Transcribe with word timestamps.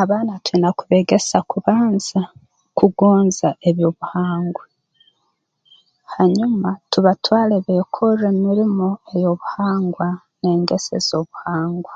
Abaana 0.00 0.32
twiine 0.44 0.70
kubeegesa 0.78 1.38
kubanza 1.50 2.20
kugonza 2.78 3.48
eby'obuhangwa 3.68 4.64
hanyuma 6.14 6.70
tubatwaale 6.90 7.56
beekorre 7.66 8.26
emirimo 8.34 8.88
ey'obuhangwa 9.14 10.08
n'engeso 10.40 10.90
ez'obuhangwa 11.00 11.94